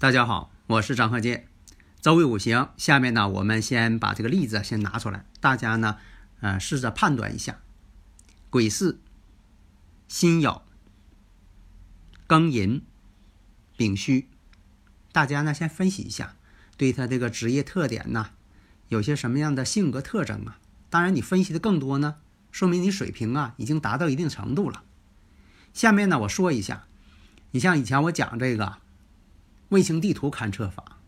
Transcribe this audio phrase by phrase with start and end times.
[0.00, 1.46] 大家好，我是张鹤剑。
[2.00, 5.98] 周易五行，下面呢，我们先把这个例子先拿出来，大家呢，
[6.40, 7.58] 呃，试着判断一下。
[8.48, 8.98] 癸巳、
[10.08, 10.62] 辛酉、
[12.26, 12.80] 庚寅、
[13.76, 14.26] 丙戌，
[15.12, 16.34] 大家呢先分析一下，
[16.78, 18.30] 对他这个职业特点呢，
[18.88, 20.58] 有些什么样的性格特征啊？
[20.88, 22.16] 当然，你分析的更多呢，
[22.50, 24.82] 说明你水平啊已经达到一定程度了。
[25.74, 26.86] 下面呢，我说一下，
[27.50, 28.78] 你像以前我讲这个。
[29.70, 30.98] 卫星地图勘测法，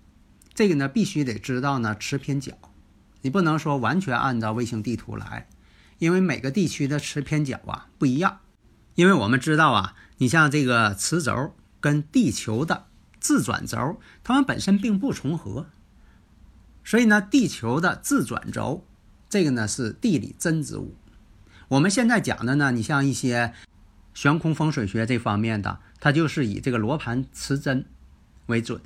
[0.54, 2.52] 这个呢必须得知道呢磁偏角，
[3.20, 5.48] 你不能说完全按照卫星地图来，
[5.98, 8.38] 因为每个地区的磁偏角啊不一样。
[8.94, 12.86] 因为我们知道啊，你像这个磁轴跟地球的
[13.18, 15.66] 自转轴，它们本身并不重合，
[16.84, 18.86] 所以呢，地球的自转轴
[19.28, 20.94] 这个呢是地理真之物。
[21.68, 23.54] 我们现在讲的呢，你像一些
[24.14, 27.86] 悬空风水学这方面的，它就是以这个罗盘磁针。
[28.52, 28.80] 为准，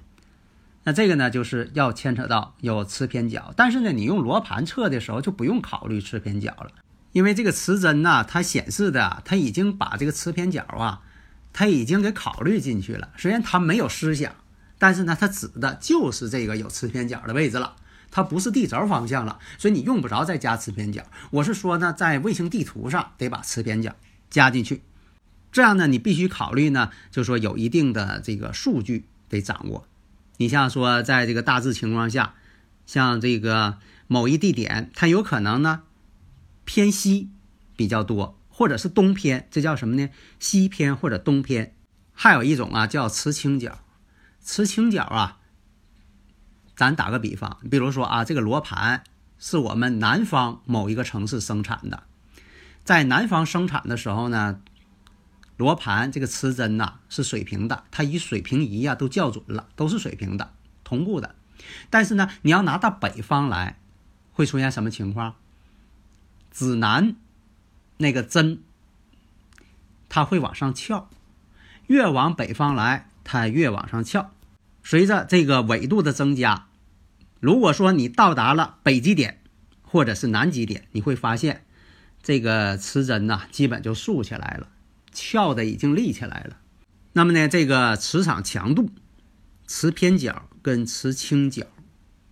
[0.84, 6.70] 那这个呢，就是要牵扯到有磁偏角，但是呢，你用罗盘测的时候就不用考虑磁偏角了，
[7.12, 11.02] 因为这个磁针呐，它显示的，它已经把这个磁偏角啊，
[11.52, 13.10] 它已经给考虑进去了。
[13.18, 14.32] 虽然它没有思想，
[14.78, 17.74] 但是呢，它指的就是这个有磁偏角的位置了，
[18.10, 21.02] 它不是地轴方向了，所以你用不着再加磁偏角。
[21.30, 23.96] 我是说呢，在卫星地图上得把磁偏角
[24.30, 24.82] 加进去，
[25.50, 29.06] 这样呢，你必须考虑呢，就说有一定的这个数据。
[29.28, 29.86] 得掌握，
[30.36, 32.34] 你像说，在这个大致情况下，
[32.86, 35.82] 像这个某一地点，它有可能呢
[36.64, 37.28] 偏西
[37.74, 40.08] 比较多，或者是东偏，这叫什么呢？
[40.38, 41.74] 西偏或者东偏。
[42.12, 43.80] 还有一种啊，叫磁倾角。
[44.40, 45.38] 磁倾角啊，
[46.74, 49.02] 咱打个比方，比如说啊，这个罗盘
[49.38, 52.04] 是我们南方某一个城市生产的，
[52.84, 54.60] 在南方生产的时候呢。
[55.56, 60.52] 罗盘这个磁针呐是水平的，它与水平仪呀都校准了，都是水平的，
[60.84, 61.34] 同步的。
[61.88, 63.78] 但是呢，你要拿到北方来，
[64.32, 65.34] 会出现什么情况？
[66.50, 67.16] 指南
[67.96, 68.62] 那个针，
[70.08, 71.08] 它会往上翘，
[71.86, 74.30] 越往北方来，它越往上翘。
[74.82, 76.66] 随着这个纬度的增加，
[77.40, 79.40] 如果说你到达了北极点
[79.82, 81.64] 或者是南极点，你会发现
[82.22, 84.68] 这个磁针呐基本就竖起来了。
[85.18, 86.58] 翘的已经立起来了，
[87.14, 88.90] 那么呢，这个磁场强度、
[89.66, 91.66] 磁偏角跟磁倾角，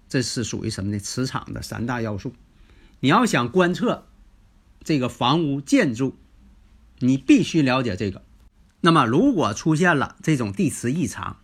[0.06, 0.99] 这是属于什么呢？
[0.99, 2.34] 磁场的三大要素。
[3.00, 4.06] 你要想观测
[4.83, 6.15] 这个房屋建筑，
[6.99, 8.22] 你必须了解这个。
[8.83, 11.39] 那么，如果出现了这种地磁异常，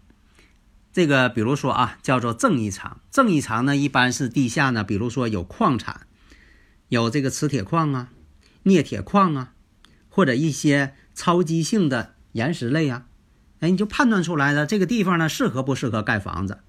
[0.93, 3.01] 这个比如说啊，叫做正异常。
[3.11, 6.07] 正异常呢，一般是地下呢，比如说有矿产，
[6.91, 8.12] 有这个磁铁矿啊、
[8.62, 9.55] 镍铁矿啊，
[10.11, 10.95] 或者一些。
[11.21, 13.05] 超基性的岩石类呀，
[13.59, 16.61] 哎，你就判断出来了，这个地方呢适合不适合盖房子？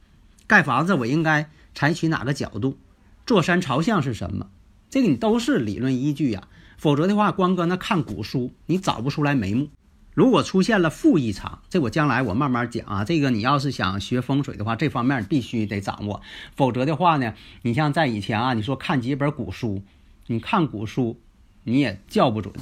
[0.46, 2.78] 盖房子我应该采取哪个角度？
[3.26, 4.50] 坐山朝向是什么？
[4.90, 6.50] 这个你都是理论依据呀。
[6.78, 9.70] 否则的话，光搁那看古书，你找不出来眉目。
[10.14, 13.06] 如果出现了负异常，这我将来我慢慢讲啊。
[13.06, 16.22] 这个你要是想学风水的话，这方面必须得掌握。
[16.58, 19.82] 否则的话呢，你像在以前啊，你说看几本古书，
[20.28, 21.18] 你看古书
[21.64, 22.54] 你也叫不准。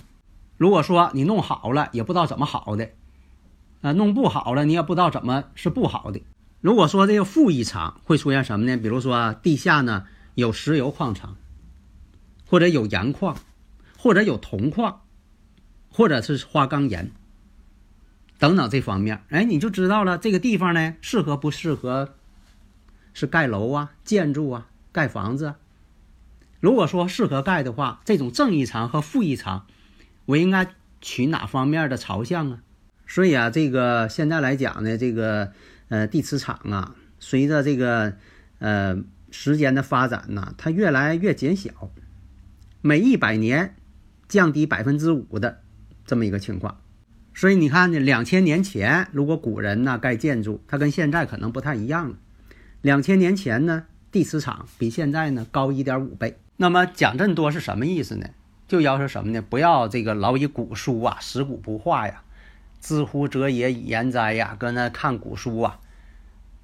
[0.59, 2.89] 如果说你弄好了，也不知道怎么好的；
[3.81, 6.21] 啊，弄不好了，你也不知道怎么是不好的。
[6.59, 8.75] 如果说这个负异常会出现什么呢？
[8.75, 11.37] 比如说地下呢有石油矿场，
[12.45, 13.37] 或者有盐矿，
[13.97, 14.99] 或者有铜矿，
[15.89, 17.09] 或者是花岗岩
[18.37, 22.15] 等等这方面，哎，你就知道了这个地方呢适合不适合
[23.13, 25.55] 是盖楼啊、建筑啊、盖房子。
[26.59, 29.65] 如果说适合盖的话，这种正异常和负异常。
[30.29, 30.67] 我应该
[31.01, 32.61] 取哪方面的朝向啊？
[33.07, 35.51] 所以啊，这个现在来讲呢，这个
[35.87, 38.13] 呃地磁场啊，随着这个
[38.59, 38.95] 呃
[39.31, 41.71] 时间的发展呢，它越来越减小，
[42.81, 43.73] 每一百年
[44.27, 45.61] 降低百分之五的
[46.05, 46.79] 这么一个情况。
[47.33, 52.15] 所以你看呢，两千年前如果古人呢盖建筑，它跟现在可能不太一样了。
[52.83, 56.37] 两千年前呢，地磁场比现在呢高一点五倍。
[56.57, 58.27] 那么讲这么多是什么意思呢？
[58.69, 59.41] 就要求什么呢？
[59.41, 62.21] 不要这个老以古书啊，食古不化呀，
[62.79, 65.79] 知乎者也以言哉呀，搁那看古书啊。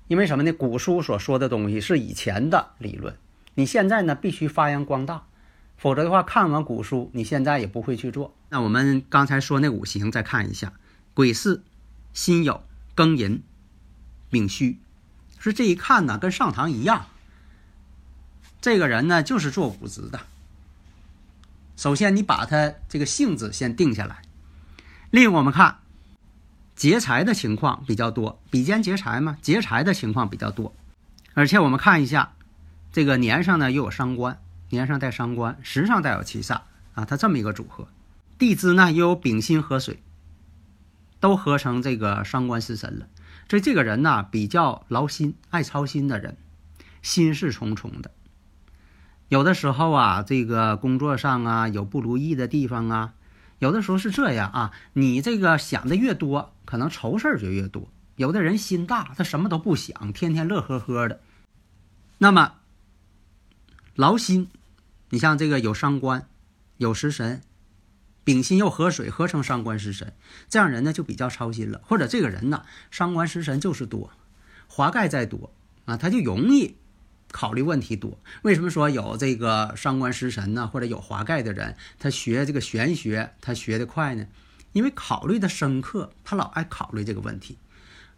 [0.07, 0.53] 因为什么呢？
[0.53, 3.17] 古书所说的东西是以前的理论，
[3.55, 5.23] 你现在呢必须发扬光大，
[5.77, 8.35] 否则的话，看完古书，你现在也不会去做。
[8.49, 10.73] 那我们刚才说那五行，再看一下：
[11.15, 11.63] 癸巳、
[12.13, 12.61] 辛酉、
[12.95, 13.41] 庚寅、
[14.29, 14.77] 丙戌，
[15.39, 17.07] 是这一看呢，跟上堂一样。
[18.61, 20.19] 这个人呢，就是做五职的。
[21.75, 24.21] 首先，你把他这个性质先定下来。
[25.11, 25.79] 另我们看。
[26.75, 30.75] 劫财的情况比较多，比肩劫财嘛，劫财的情况比较多，
[31.33, 32.33] 而且我们看一下，
[32.91, 36.63] 这个年上呢又有伤官，年上带伤官，时上带有七煞
[36.93, 37.87] 啊，它这么一个组合，
[38.37, 40.03] 地支呢又有丙辛合水，
[41.21, 43.07] 都合成这个伤官食神了，
[43.49, 46.35] 所以这个人呢比较劳心、爱操心的人，
[47.01, 48.11] 心事重重的，
[49.35, 53.13] 有的时候啊，这个工作上啊有不如意的地方啊。
[53.59, 57.89] 有的时候是这样啊，你这个想的越多，可能愁事儿就越多。
[58.15, 61.19] 有的人心大，他什么都不想，天天乐呵呵的。
[62.17, 62.53] 那么
[63.95, 64.47] 劳心，
[65.09, 66.29] 你像这个有伤官，
[66.77, 67.41] 有食神，
[68.23, 70.13] 丙辛又合水，合成伤官食神，
[70.47, 71.81] 这样人呢就比较操心了。
[71.83, 74.11] 或者这个人呢，伤官食神就是多，
[74.69, 75.51] 华盖再多
[75.83, 76.77] 啊，他就容易。
[77.35, 80.65] 考虑问题多，为什么说有这个伤官食神呢？
[80.65, 84.25] 或者有华盖的人，他学这个玄学，他学得快呢？
[84.71, 87.57] 因为考虑的深刻，他老爱考虑这个问题，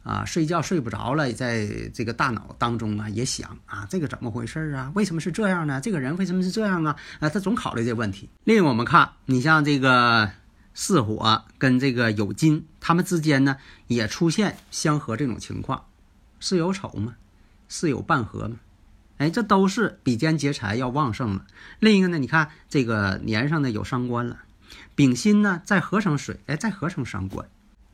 [0.04, 4.92] 啊，睡觉睡不着了，在这个大脑当中啊，也想啊，这个怎么回事啊？
[4.94, 5.82] 为什么是这样呢？
[5.82, 6.96] 这个人为什么是这样啊？
[7.20, 8.30] 啊，他总考虑这个问题。
[8.44, 10.30] 另我们看，你像这个
[10.76, 15.86] 巳火跟这个酉金，他们之间呢也出现相合这种情况，
[16.40, 17.16] 巳有丑嘛，
[17.68, 18.58] 巳有半合嘛。
[19.18, 21.46] 哎，这都是比肩劫财要旺盛了。
[21.80, 24.38] 另一个呢，你看这个年上呢有伤官了，
[24.94, 27.48] 丙辛呢再合成水，哎，再合成伤官。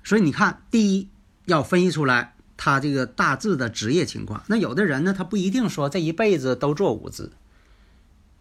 [0.04, 1.08] 所以你看，第一
[1.46, 4.44] 要分析出来他这个大致的职业情况。
[4.48, 7.32] 那有的人呢，他不一定说这一辈子都做五职，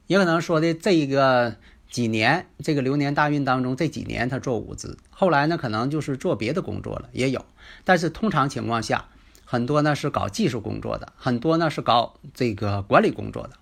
[0.08, 1.56] 也可能说的这个
[1.88, 7.46] 几年这个流年大运当中这几年他做五职，后来呢可能就是做别的工作了，也有。
[7.84, 9.04] 但是通常情况下。
[9.52, 13.58] 很多呢是搞技术工作的，很多呢是搞这个管理工作的，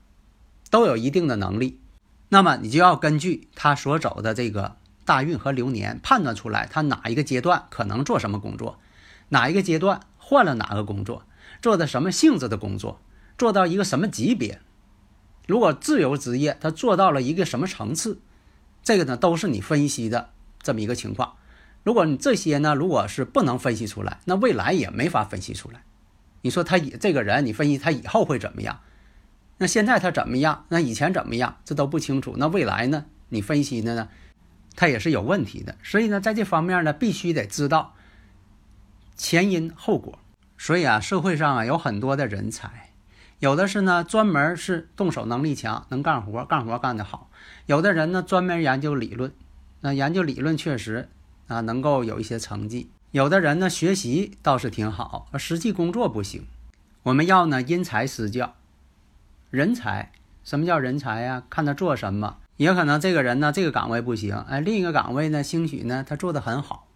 [0.71, 1.81] 都有一定的能力。
[2.29, 8.79] 那么你就要根据他所走的这个大运和流年，判断出来他哪一个阶段可能做什么工作，
[9.31, 11.25] 哪一个阶段换了哪个工作，
[11.61, 13.01] 做的什么性质的工作，
[13.37, 14.61] 做到一个什么级别。
[15.49, 18.21] 如果自由职业，他做到了一个什么层次，
[18.85, 20.31] 这个呢都是你分析的
[20.63, 21.35] 这么一个情况。
[21.82, 25.82] 如果你这些呢，如果是不能分析出来，那未来也没法分析出来。
[26.43, 28.81] 你说他以这个人，你分析他以后会怎么样？
[29.59, 30.65] 那现在他怎么样？
[30.69, 31.56] 那以前怎么样？
[31.65, 32.35] 这都不清楚。
[32.38, 33.06] 那未来呢？
[33.29, 34.09] 你分析的呢？
[34.77, 35.77] 他也是有问题的。
[35.82, 37.94] 所以呢，在这方面呢，必须得知道
[39.17, 40.19] 前因后果。
[40.56, 42.91] 所以啊，社会上啊有很多的人才，
[43.38, 47.31] 有的是呢专门是动手能力强，能干活，干活干得好；
[47.65, 49.32] 有的人呢专门研究理论，
[49.81, 51.09] 那研究理论确实。
[51.50, 52.88] 啊，能够有一些成绩。
[53.11, 56.47] 有的人呢，学习倒是挺好，而实际工作不行。
[57.02, 58.55] 我们要呢因材施教。
[59.50, 60.12] 人才，
[60.44, 61.43] 什么叫人才呀？
[61.51, 62.36] 看他做什么。
[62.56, 66.86] 也可能这个人呢，这个岗位不行，哎，另一个岗位呢，兴许呢他做的很好。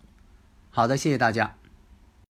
[0.71, 1.57] 好的，谢谢大家。